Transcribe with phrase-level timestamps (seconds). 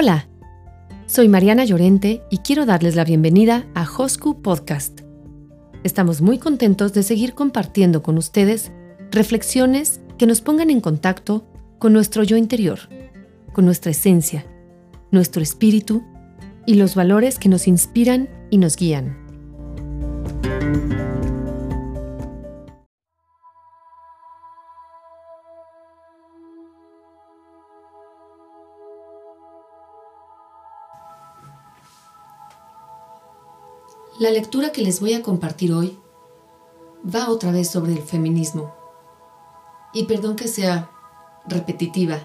[0.00, 0.28] Hola,
[1.06, 5.00] soy Mariana Llorente y quiero darles la bienvenida a Hosku Podcast.
[5.82, 8.70] Estamos muy contentos de seguir compartiendo con ustedes
[9.10, 11.48] reflexiones que nos pongan en contacto
[11.80, 12.78] con nuestro yo interior,
[13.52, 14.46] con nuestra esencia,
[15.10, 16.04] nuestro espíritu
[16.64, 19.16] y los valores que nos inspiran y nos guían.
[34.18, 35.96] La lectura que les voy a compartir hoy
[37.06, 38.74] va otra vez sobre el feminismo.
[39.92, 40.90] Y perdón que sea
[41.46, 42.18] repetitiva,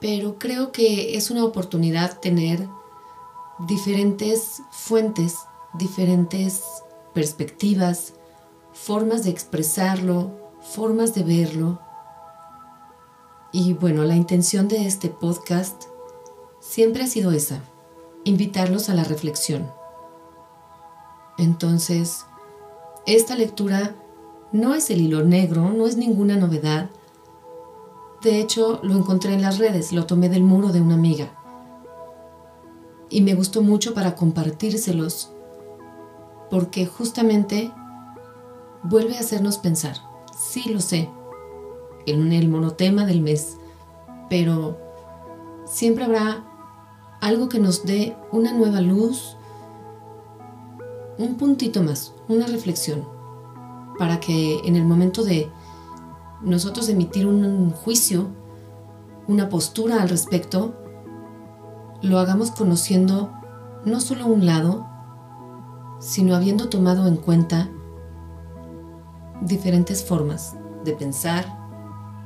[0.00, 2.66] pero creo que es una oportunidad tener
[3.66, 5.36] diferentes fuentes,
[5.74, 6.62] diferentes
[7.12, 8.14] perspectivas,
[8.72, 10.30] formas de expresarlo,
[10.62, 11.80] formas de verlo.
[13.52, 15.84] Y bueno, la intención de este podcast
[16.60, 17.60] siempre ha sido esa,
[18.24, 19.70] invitarlos a la reflexión
[21.38, 22.26] entonces,
[23.06, 23.94] esta lectura
[24.52, 26.90] no es el hilo negro, no es ninguna novedad.
[28.22, 31.30] De hecho, lo encontré en las redes, lo tomé del muro de una amiga.
[33.08, 35.32] Y me gustó mucho para compartírselos,
[36.50, 37.72] porque justamente
[38.82, 39.96] vuelve a hacernos pensar.
[40.36, 41.08] Sí, lo sé,
[42.06, 43.56] en el monotema del mes,
[44.28, 44.76] pero
[45.66, 46.44] siempre habrá
[47.20, 49.37] algo que nos dé una nueva luz,
[51.18, 53.06] un puntito más, una reflexión,
[53.98, 55.50] para que en el momento de
[56.42, 58.28] nosotros emitir un juicio,
[59.26, 60.74] una postura al respecto,
[62.00, 63.32] lo hagamos conociendo
[63.84, 64.86] no solo un lado,
[65.98, 67.68] sino habiendo tomado en cuenta
[69.40, 71.44] diferentes formas de pensar,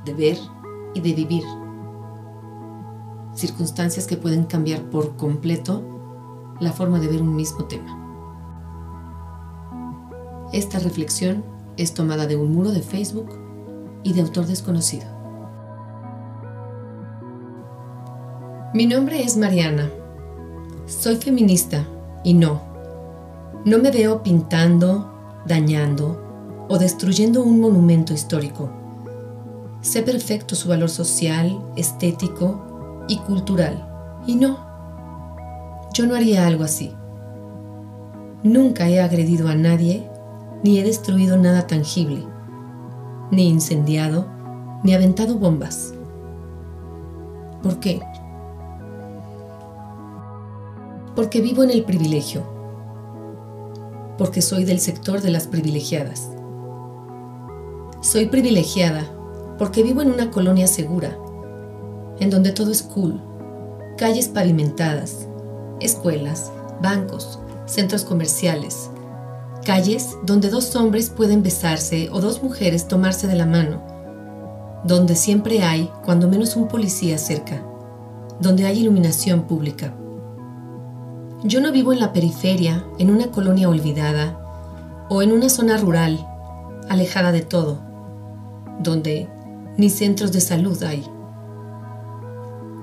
[0.05, 0.39] de ver
[0.95, 1.45] y de vivir.
[3.35, 5.83] Circunstancias que pueden cambiar por completo
[6.61, 8.02] la forma de ver un mismo tema.
[10.53, 11.43] Esta reflexión
[11.79, 13.31] es tomada de un muro de Facebook
[14.03, 15.07] y de autor desconocido.
[18.75, 19.91] Mi nombre es Mariana.
[20.87, 21.87] Soy feminista
[22.23, 22.61] y no,
[23.65, 25.11] no me veo pintando,
[25.47, 28.71] dañando o destruyendo un monumento histórico.
[29.81, 33.89] Sé perfecto su valor social, estético y cultural.
[34.27, 34.59] Y no,
[35.95, 36.93] yo no haría algo así.
[38.43, 40.12] Nunca he agredido a nadie
[40.63, 42.25] ni he destruido nada tangible,
[43.31, 44.27] ni incendiado,
[44.83, 45.95] ni aventado bombas.
[47.63, 48.01] ¿Por qué?
[51.15, 52.43] Porque vivo en el privilegio,
[54.19, 56.31] porque soy del sector de las privilegiadas.
[58.01, 59.05] Soy privilegiada
[59.59, 61.17] porque vivo en una colonia segura,
[62.19, 63.21] en donde todo es cool,
[63.97, 65.29] calles pavimentadas,
[65.81, 68.91] escuelas, bancos, centros comerciales,
[69.63, 73.83] calles donde dos hombres pueden besarse o dos mujeres tomarse de la mano,
[74.85, 77.63] donde siempre hay, cuando menos un policía cerca,
[78.41, 79.95] donde hay iluminación pública.
[81.45, 84.39] Yo no vivo en la periferia, en una colonia olvidada
[85.09, 86.27] o en una zona rural,
[86.89, 87.81] alejada de todo,
[88.81, 89.29] donde
[89.77, 91.05] ni centros de salud hay.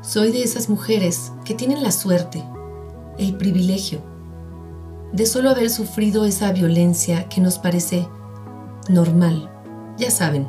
[0.01, 2.44] Soy de esas mujeres que tienen la suerte,
[3.18, 4.01] el privilegio
[5.11, 8.07] de solo haber sufrido esa violencia que nos parece
[8.89, 9.49] normal.
[9.97, 10.47] Ya saben,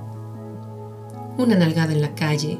[1.38, 2.58] una nalgada en la calle,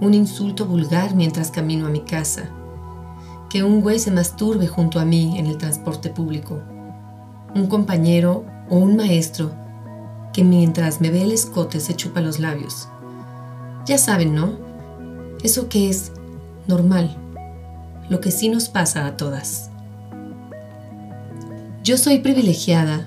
[0.00, 2.50] un insulto vulgar mientras camino a mi casa,
[3.48, 6.60] que un güey se masturbe junto a mí en el transporte público,
[7.54, 9.50] un compañero o un maestro
[10.32, 12.88] que mientras me ve el escote se chupa los labios.
[13.86, 14.52] Ya saben, ¿no?
[15.42, 16.12] Eso que es
[16.66, 17.16] normal,
[18.10, 19.67] lo que sí nos pasa a todas.
[21.88, 23.06] Yo soy privilegiada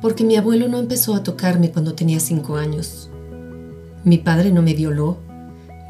[0.00, 3.10] porque mi abuelo no empezó a tocarme cuando tenía cinco años.
[4.04, 5.16] Mi padre no me violó.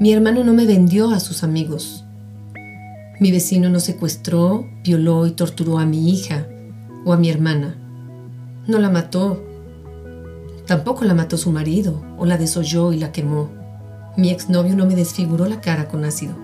[0.00, 2.06] Mi hermano no me vendió a sus amigos.
[3.20, 6.46] Mi vecino no secuestró, violó y torturó a mi hija
[7.04, 7.76] o a mi hermana.
[8.66, 9.44] No la mató.
[10.66, 13.50] Tampoco la mató su marido o la desolló y la quemó.
[14.16, 16.34] Mi exnovio no me desfiguró la cara con ácido.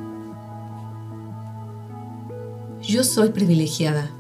[2.83, 4.11] Yo soy privilegiada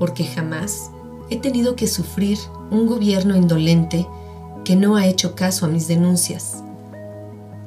[0.00, 0.90] porque jamás
[1.28, 2.38] he tenido que sufrir
[2.70, 4.08] un gobierno indolente
[4.64, 6.64] que no ha hecho caso a mis denuncias,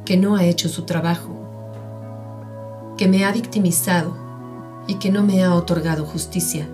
[0.03, 1.29] que no ha hecho su trabajo,
[2.97, 4.17] que me ha victimizado
[4.87, 6.67] y que no me ha otorgado justicia.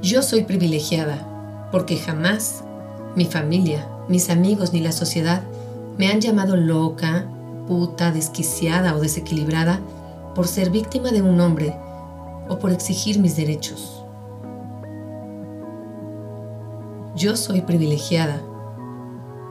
[0.00, 2.64] Yo soy privilegiada porque jamás
[3.14, 5.42] mi familia, mis amigos ni la sociedad
[5.98, 7.26] me han llamado loca,
[7.68, 9.80] puta, desquiciada o desequilibrada
[10.34, 11.83] por ser víctima de un hombre
[12.48, 14.04] o por exigir mis derechos.
[17.16, 18.42] Yo soy privilegiada,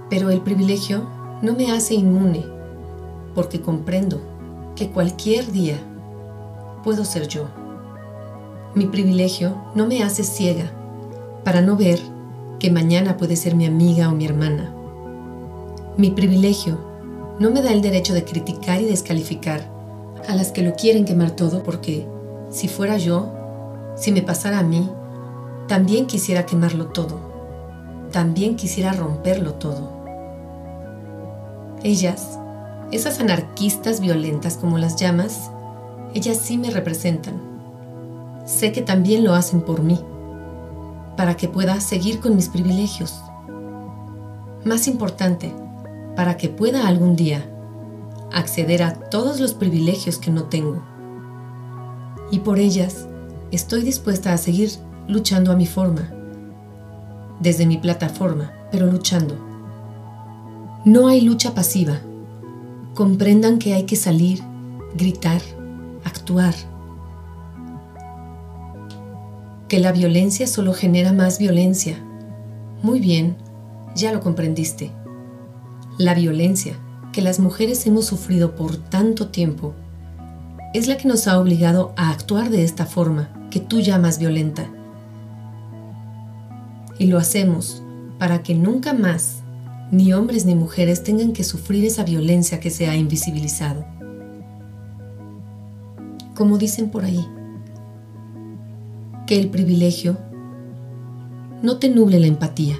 [0.10, 1.08] pero el privilegio
[1.42, 2.46] no me hace inmune
[3.34, 4.20] porque comprendo
[4.76, 5.78] que cualquier día
[6.84, 7.48] puedo ser yo.
[8.76, 10.72] Mi privilegio no me hace ciega
[11.44, 12.00] para no ver
[12.60, 14.74] que mañana puede ser mi amiga o mi hermana.
[15.98, 16.80] Mi privilegio
[17.40, 19.70] no me da el derecho de criticar y descalificar
[20.28, 22.08] a las que lo quieren quemar todo porque
[22.54, 23.34] si fuera yo,
[23.96, 24.88] si me pasara a mí,
[25.68, 27.20] también quisiera quemarlo todo,
[28.12, 29.90] también quisiera romperlo todo.
[31.82, 32.38] Ellas,
[32.92, 35.50] esas anarquistas violentas como las llamas,
[36.14, 37.42] ellas sí me representan.
[38.46, 40.00] Sé que también lo hacen por mí,
[41.18, 43.20] para que pueda seguir con mis privilegios.
[44.64, 45.52] Más importante,
[46.16, 47.44] para que pueda algún día
[48.32, 50.93] acceder a todos los privilegios que no tengo.
[52.32, 53.08] Y por ellas
[53.52, 54.72] estoy dispuesta a seguir
[55.08, 56.10] luchando a mi forma,
[57.40, 59.36] desde mi plataforma, pero luchando.
[60.86, 62.00] No hay lucha pasiva.
[62.94, 64.42] Comprendan que hay que salir,
[64.96, 65.42] gritar,
[66.04, 66.54] actuar.
[69.68, 71.98] Que la violencia solo genera más violencia.
[72.82, 73.38] Muy bien,
[73.96, 74.92] ya lo comprendiste.
[75.98, 76.76] La violencia
[77.12, 79.74] que las mujeres hemos sufrido por tanto tiempo
[80.74, 84.68] es la que nos ha obligado a actuar de esta forma que tú llamas violenta.
[86.98, 87.84] Y lo hacemos
[88.18, 89.44] para que nunca más
[89.92, 93.86] ni hombres ni mujeres tengan que sufrir esa violencia que se ha invisibilizado.
[96.34, 97.24] Como dicen por ahí,
[99.28, 100.18] que el privilegio
[101.62, 102.80] no te nuble la empatía.